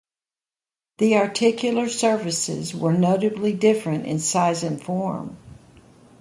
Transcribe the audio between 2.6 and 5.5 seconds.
were notably different in size and form.